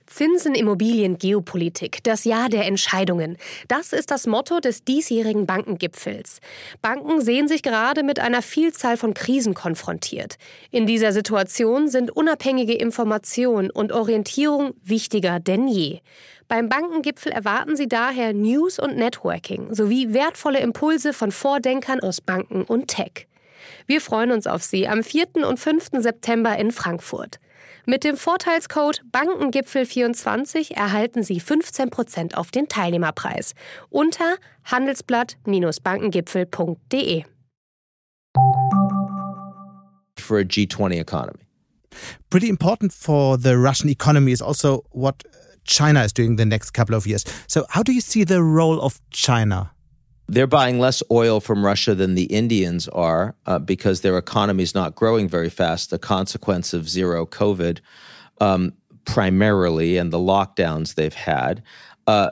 [0.07, 3.39] Zinsen, Immobilien, Geopolitik, das Jahr der Entscheidungen.
[3.69, 6.41] Das ist das Motto des diesjährigen Bankengipfels.
[6.83, 10.37] Banken sehen sich gerade mit einer Vielzahl von Krisen konfrontiert.
[10.71, 16.01] In dieser Situation sind unabhängige Information und Orientierung wichtiger denn je.
[16.49, 22.63] Beim Bankengipfel erwarten Sie daher News und Networking sowie wertvolle Impulse von Vordenkern aus Banken
[22.65, 23.27] und Tech.
[23.87, 25.47] Wir freuen uns auf Sie am 4.
[25.49, 25.89] und 5.
[26.01, 27.41] September in Frankfurt.
[27.87, 33.55] Mit dem Vorteilscode Bankengipfel24 erhalten Sie 15% auf den Teilnehmerpreis
[33.91, 37.25] unter handelsblatt-bankengipfel.de.
[40.19, 41.41] For a G20 economy.
[42.31, 45.23] Pretty important for the Russian economy is also what
[45.65, 47.25] China is doing the next couple of years.
[47.47, 49.71] So, how do you see the role of China?
[50.27, 54.75] They're buying less oil from Russia than the Indians are uh, because their economy is
[54.75, 55.91] not growing very fast.
[55.91, 57.81] The consequence of zero COVID,
[58.41, 58.73] um,
[59.05, 61.63] primarily, and the lockdowns they've had.
[62.07, 62.31] Uh,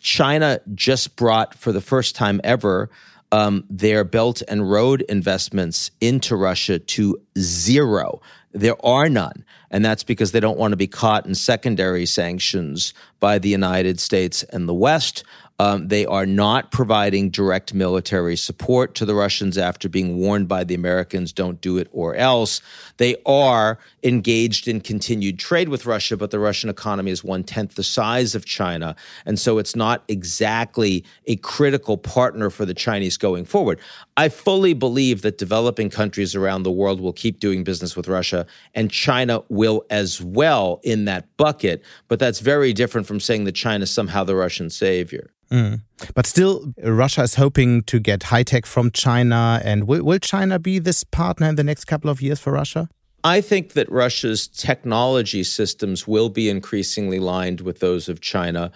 [0.00, 2.90] China just brought, for the first time ever,
[3.30, 8.20] um, their Belt and Road investments into Russia to zero.
[8.52, 9.44] There are none.
[9.70, 14.00] And that's because they don't want to be caught in secondary sanctions by the United
[14.00, 15.24] States and the West.
[15.60, 20.62] Um, they are not providing direct military support to the Russians after being warned by
[20.62, 22.60] the Americans, don't do it or else.
[22.98, 27.74] They are engaged in continued trade with Russia, but the Russian economy is one tenth
[27.74, 28.94] the size of China.
[29.26, 33.80] And so it's not exactly a critical partner for the Chinese going forward.
[34.16, 38.46] I fully believe that developing countries around the world will keep doing business with Russia,
[38.76, 41.82] and China will as well in that bucket.
[42.08, 45.30] But that's very different from saying that China is somehow the Russian savior.
[45.50, 45.82] Mm.
[46.14, 49.60] But still, Russia is hoping to get high tech from China.
[49.64, 52.88] And will, will China be this partner in the next couple of years for Russia?
[53.24, 58.70] I think that Russia's technology systems will be increasingly lined with those of China.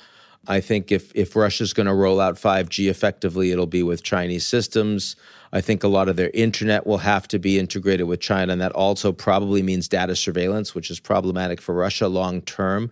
[0.49, 4.45] I think if, if Russia's going to roll out 5G effectively, it'll be with Chinese
[4.45, 5.15] systems.
[5.53, 8.61] I think a lot of their internet will have to be integrated with China, and
[8.61, 12.91] that also probably means data surveillance, which is problematic for Russia long term.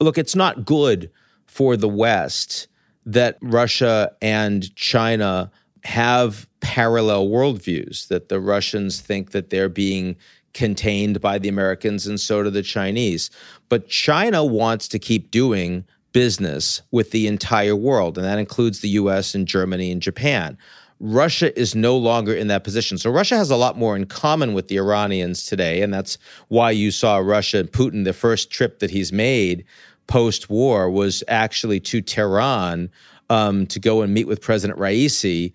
[0.00, 1.10] Look, it's not good
[1.46, 2.68] for the West
[3.04, 5.50] that Russia and China
[5.84, 10.16] have parallel worldviews, that the Russians think that they're being
[10.54, 13.30] contained by the Americans, and so do the Chinese.
[13.68, 15.84] But China wants to keep doing
[16.16, 20.56] business with the entire world, and that includes the US and Germany and Japan.
[20.98, 22.96] Russia is no longer in that position.
[22.96, 25.82] So Russia has a lot more in common with the Iranians today.
[25.82, 26.16] And that's
[26.48, 29.66] why you saw Russia and Putin, the first trip that he's made
[30.06, 32.88] post war was actually to Tehran
[33.28, 35.52] um, to go and meet with President Raisi.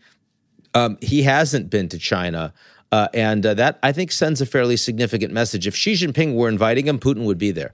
[0.75, 2.53] Um, he hasn't been to China.
[2.91, 5.65] Uh, and uh, that, I think, sends a fairly significant message.
[5.65, 7.73] If Xi Jinping were inviting him, Putin would be there.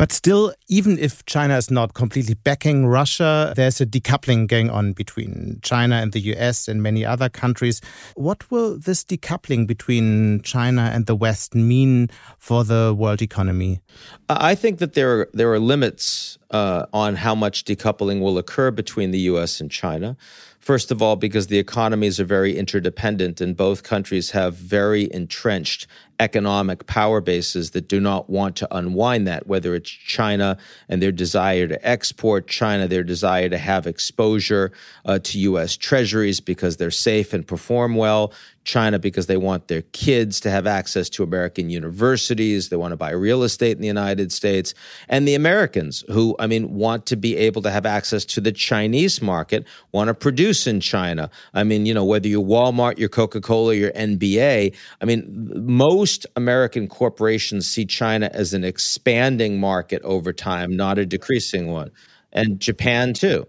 [0.00, 4.94] But still, even if China is not completely backing Russia, there's a decoupling going on
[4.94, 7.82] between China and the US and many other countries.
[8.14, 12.08] What will this decoupling between China and the West mean
[12.38, 13.82] for the world economy?
[14.30, 18.70] I think that there are, there are limits uh, on how much decoupling will occur
[18.70, 20.16] between the US and China.
[20.60, 25.86] First of all, because the economies are very interdependent and both countries have very entrenched
[26.20, 30.58] economic power bases that do not want to unwind that, whether it's China
[30.88, 34.70] and their desire to export, China, their desire to have exposure
[35.06, 35.76] uh, to U.S.
[35.76, 38.32] treasuries because they're safe and perform well,
[38.64, 42.68] China because they want their kids to have access to American universities.
[42.68, 44.74] They want to buy real estate in the United States.
[45.08, 48.52] And the Americans, who, I mean, want to be able to have access to the
[48.52, 51.30] Chinese market, want to produce in China.
[51.54, 56.26] I mean, you know, whether you're Walmart, you're Coca Cola, you're NBA, I mean, most
[56.36, 61.90] American corporations see China as an expanding market over time, not a decreasing one.
[62.32, 63.46] And Japan, too.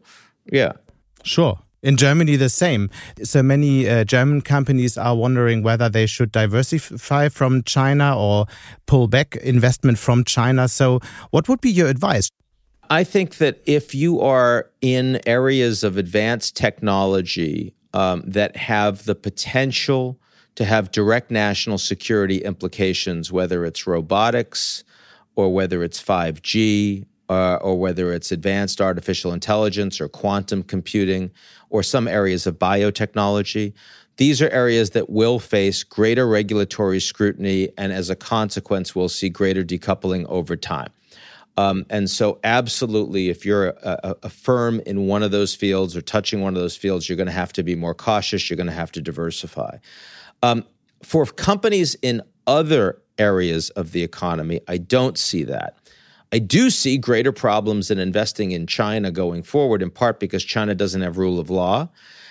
[0.51, 0.73] Yeah.
[1.23, 1.59] Sure.
[1.83, 2.89] In Germany, the same.
[3.23, 8.45] So many uh, German companies are wondering whether they should diversify from China or
[8.85, 10.67] pull back investment from China.
[10.67, 10.99] So,
[11.31, 12.29] what would be your advice?
[12.91, 19.15] I think that if you are in areas of advanced technology um, that have the
[19.15, 20.19] potential
[20.55, 24.83] to have direct national security implications, whether it's robotics
[25.35, 31.31] or whether it's 5G uh, or whether it's advanced artificial intelligence or quantum computing
[31.71, 33.73] or some areas of biotechnology.
[34.17, 39.29] These are areas that will face greater regulatory scrutiny, and as a consequence, we'll see
[39.29, 40.91] greater decoupling over time.
[41.57, 46.01] Um, and so, absolutely, if you're a, a, firm in one of those fields or
[46.01, 48.49] touching one of those fields, you're going to have to be more cautious.
[48.49, 49.77] You're going to have to diversify.
[50.43, 50.65] Um,
[51.03, 55.77] for companies in other areas of the economy, I don't see that.
[56.33, 60.73] I do see greater problems in investing in China going forward, in part because China
[60.73, 61.89] doesn't have rule of law,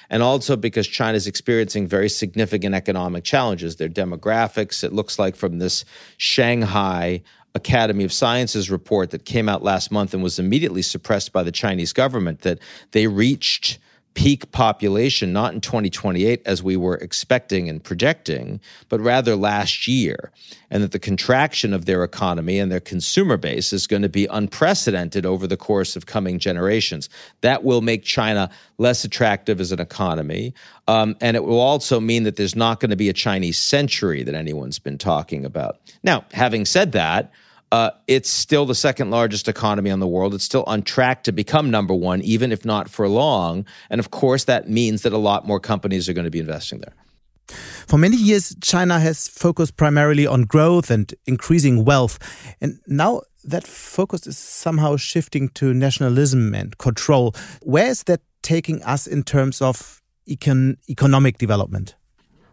[0.09, 3.77] and also because China is experiencing very significant economic challenges.
[3.77, 5.85] Their demographics, it looks like from this
[6.17, 7.23] Shanghai
[7.55, 11.53] Academy of Sciences report that came out last month and was immediately suppressed by the
[11.53, 12.59] Chinese government, that
[12.93, 13.79] they reached
[14.15, 20.33] peak population not in 2028 as we were expecting and projecting, but rather last year.
[20.71, 24.27] And that the contraction of their economy and their consumer base is going to be
[24.27, 27.09] unprecedented over the course of coming generations.
[27.41, 30.55] That will make China less attractive as an economy.
[30.89, 34.23] Um, and it will also mean that there's not going to be a Chinese century
[34.23, 35.79] that anyone's been talking about.
[36.03, 37.33] Now, having said that,
[37.73, 40.35] uh, it's still the second largest economy in the world.
[40.35, 43.65] It's still on track to become number one, even if not for long.
[43.91, 46.81] And of course, that means that a lot more companies are going to be investing
[46.81, 46.95] there.
[47.87, 52.19] For many years, China has focused primarily on growth and increasing wealth.
[52.61, 57.35] And now that focus is somehow shifting to nationalism and control.
[57.63, 61.95] Where is that taking us in terms of econ economic development?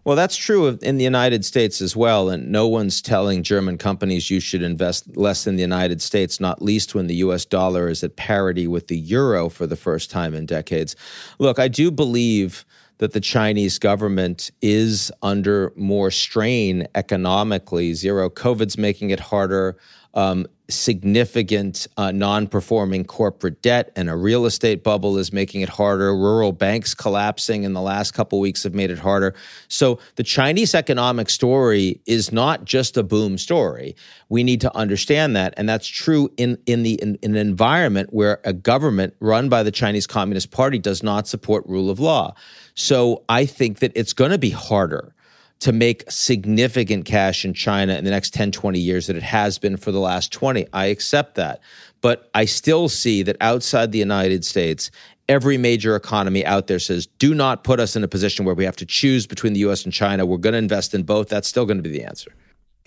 [0.07, 2.29] Well, that's true in the United States as well.
[2.29, 6.61] And no one's telling German companies you should invest less in the United States, not
[6.61, 10.33] least when the US dollar is at parity with the euro for the first time
[10.33, 10.95] in decades.
[11.39, 12.65] Look, I do believe
[12.99, 17.93] that the Chinese government is under more strain economically.
[17.93, 19.75] Zero COVID's making it harder
[20.13, 25.69] um, significant uh, non performing corporate debt and a real estate bubble is making it
[25.69, 26.15] harder.
[26.15, 29.33] Rural banks collapsing in the last couple weeks have made it harder.
[29.67, 33.95] So the Chinese economic story is not just a boom story.
[34.29, 35.53] We need to understand that.
[35.57, 39.63] And that's true in, in, the, in, in an environment where a government run by
[39.63, 42.33] the Chinese Communist Party does not support rule of law.
[42.75, 45.13] So I think that it's going to be harder
[45.59, 49.57] to make significant cash in China in the next 10, 20 years that it has
[49.57, 50.67] been for the last 20.
[50.73, 51.61] I accept that.
[52.01, 54.91] But I still see that outside the United States,
[55.27, 58.65] every major economy out there says, do not put us in a position where we
[58.65, 60.25] have to choose between the US and China.
[60.25, 61.29] We're going to invest in both.
[61.29, 62.31] That's still going to be the answer.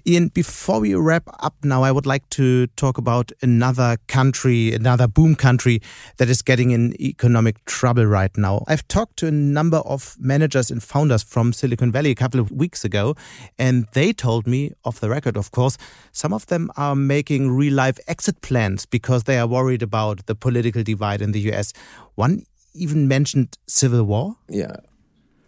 [0.06, 5.06] Ian, before we wrap up now, I would like to talk about another country, another
[5.06, 5.80] boom country
[6.16, 8.64] that is getting in economic trouble right now.
[8.66, 12.50] I've talked to a number of managers and founders from Silicon Valley a couple of
[12.50, 13.14] weeks ago,
[13.58, 15.76] and they told me, off the record, of course,
[16.12, 20.34] some of them are making real life exit plans because they are worried about the
[20.34, 21.72] political divide in the US.
[22.14, 24.36] One even mentioned civil war.
[24.48, 24.76] Yeah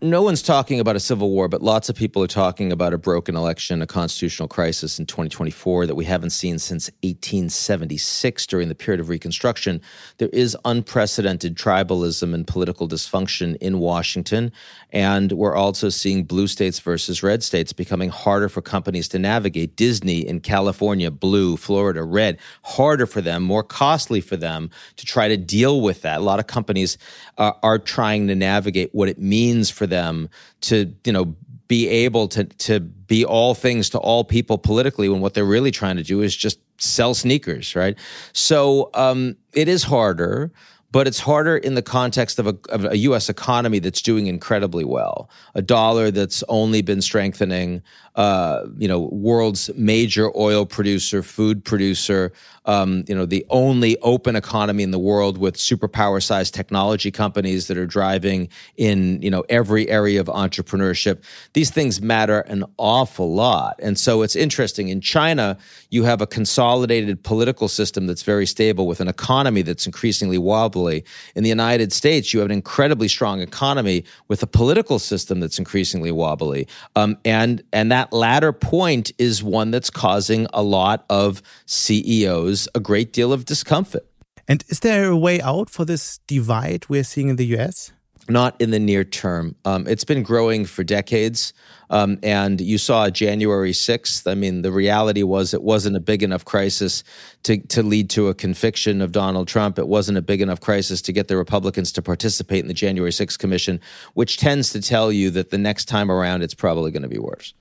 [0.02, 2.98] no one's talking about a civil war, but lots of people are talking about a
[2.98, 8.74] broken election, a constitutional crisis in 2024 that we haven't seen since 1876 during the
[8.74, 9.80] period of Reconstruction.
[10.18, 14.50] There is unprecedented tribalism and political dysfunction in Washington.
[14.90, 19.76] And we're also seeing blue states versus red states becoming harder for companies to navigate.
[19.76, 25.28] Disney in California, blue, Florida, red, harder for them, more costly for them to try
[25.28, 26.18] to deal with that.
[26.18, 26.98] A lot of companies
[27.38, 30.28] uh, are trying to navigate what it means for them
[30.62, 31.36] to, you know,
[31.68, 35.70] be able to to be all things to all people politically when what they're really
[35.70, 37.98] trying to do is just sell sneakers, right?
[38.32, 40.50] So um, it is harder
[40.92, 43.30] but it's harder in the context of a, of a, U.S.
[43.30, 47.82] economy that's doing incredibly well, a dollar that's only been strengthening,
[48.14, 52.32] uh, you know, world's major oil producer, food producer,
[52.66, 57.76] um, you know, the only open economy in the world with superpower-sized technology companies that
[57.76, 61.22] are driving in, you know, every area of entrepreneurship.
[61.54, 64.88] These things matter an awful lot, and so it's interesting.
[64.88, 65.56] In China,
[65.90, 71.04] you have a consolidated political system that's very stable with an economy that's increasingly wobbly.
[71.34, 75.58] In the United States, you have an incredibly strong economy with a political system that's
[75.58, 81.04] increasingly wobbly, um, and and that that latter point is one that's causing a lot
[81.08, 84.04] of CEOs a great deal of discomfort.
[84.48, 87.92] And is there a way out for this divide we're seeing in the US?
[88.28, 89.54] Not in the near term.
[89.64, 91.52] Um, it's been growing for decades.
[91.90, 94.28] Um, and you saw January 6th.
[94.28, 97.04] I mean, the reality was it wasn't a big enough crisis
[97.44, 99.78] to, to lead to a conviction of Donald Trump.
[99.78, 103.12] It wasn't a big enough crisis to get the Republicans to participate in the January
[103.12, 103.80] 6th commission,
[104.14, 107.18] which tends to tell you that the next time around it's probably going to be
[107.18, 107.54] worse.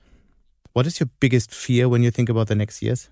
[0.72, 3.10] What is your biggest fear when you think about the next years?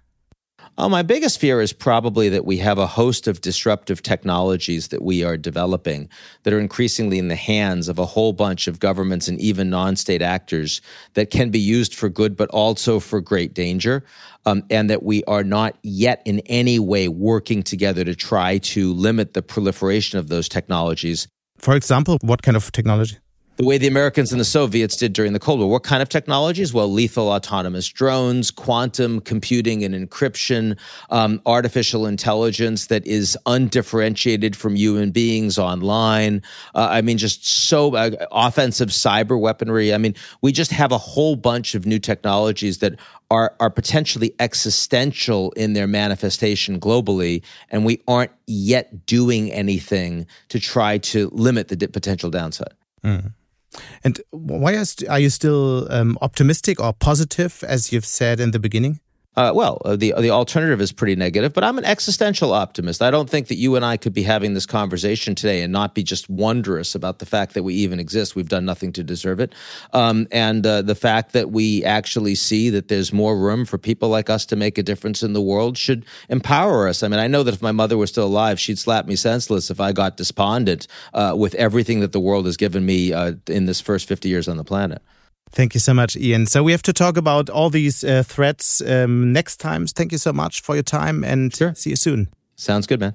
[0.78, 5.02] Oh, my biggest fear is probably that we have a host of disruptive technologies that
[5.02, 6.08] we are developing
[6.42, 9.96] that are increasingly in the hands of a whole bunch of governments and even non
[9.96, 10.80] state actors
[11.14, 14.04] that can be used for good, but also for great danger.
[14.46, 18.94] Um, and that we are not yet in any way working together to try to
[18.94, 21.28] limit the proliferation of those technologies.
[21.58, 23.18] For example, what kind of technology?
[23.56, 25.68] The way the Americans and the Soviets did during the Cold War.
[25.68, 26.72] What kind of technologies?
[26.72, 30.78] Well, lethal autonomous drones, quantum computing and encryption,
[31.10, 36.42] um, artificial intelligence that is undifferentiated from human beings online.
[36.74, 39.92] Uh, I mean, just so uh, offensive cyber weaponry.
[39.92, 42.98] I mean, we just have a whole bunch of new technologies that
[43.30, 50.58] are are potentially existential in their manifestation globally, and we aren't yet doing anything to
[50.58, 52.74] try to limit the potential downside.
[53.04, 53.32] Mm.
[54.02, 59.00] And why are you still um, optimistic or positive, as you've said in the beginning?
[59.40, 63.00] Uh, well, uh, the the alternative is pretty negative, but I'm an existential optimist.
[63.00, 65.94] I don't think that you and I could be having this conversation today and not
[65.94, 68.36] be just wondrous about the fact that we even exist.
[68.36, 69.54] We've done nothing to deserve it,
[69.94, 74.10] um, and uh, the fact that we actually see that there's more room for people
[74.10, 77.02] like us to make a difference in the world should empower us.
[77.02, 79.70] I mean, I know that if my mother was still alive, she'd slap me senseless
[79.70, 83.64] if I got despondent uh, with everything that the world has given me uh, in
[83.64, 85.00] this first 50 years on the planet.
[85.52, 86.46] Thank you so much, Ian.
[86.46, 89.86] So we have to talk about all these uh, threats um, next time.
[89.86, 91.74] Thank you so much for your time and sure.
[91.74, 92.28] see you soon.
[92.56, 93.14] Sounds good, man.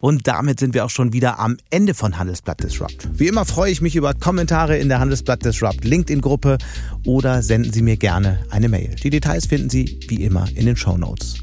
[0.00, 3.08] Und damit sind wir auch schon wieder am Ende von Handelsblatt Disrupt.
[3.18, 6.58] Wie immer freue ich mich über Kommentare in der Handelsblatt Disrupt LinkedIn-Gruppe
[7.04, 8.94] oder senden Sie mir gerne eine Mail.
[9.02, 11.38] Die Details finden Sie wie immer in den Show Notes.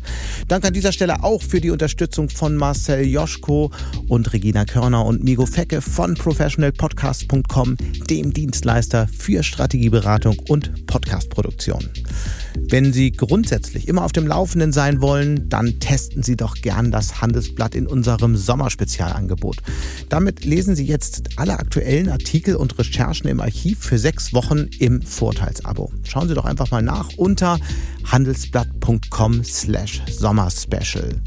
[0.48, 3.72] Danke an dieser Stelle auch für die Unterstützung von Marcel Joschko
[4.08, 7.78] und Regina Körner und Migo Fecke von professionalpodcast.com,
[8.10, 11.90] dem Dienstleister für Strategieberatung und Podcastproduktion.
[12.70, 17.22] Wenn Sie grundsätzlich immer auf dem Laufenden sein wollen, dann testen Sie doch gern das
[17.22, 19.58] Handelsblatt in unserem Sommerspezialangebot.
[20.10, 25.02] Damit lesen Sie jetzt alle aktuellen Artikel und Recherchen im Archiv für sechs Wochen im
[25.02, 25.92] Vorteilsabo.
[26.04, 27.60] Schauen Sie doch einfach mal nach unter
[28.06, 31.22] handelsblatt.com slash sommerspecial.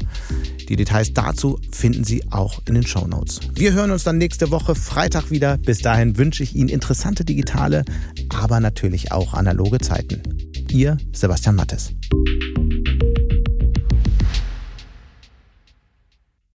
[0.67, 3.39] Die Details dazu finden Sie auch in den Show Notes.
[3.55, 5.57] Wir hören uns dann nächste Woche Freitag wieder.
[5.57, 7.85] Bis dahin wünsche ich Ihnen interessante digitale,
[8.29, 10.48] aber natürlich auch analoge Zeiten.
[10.71, 11.93] Ihr Sebastian Mattes.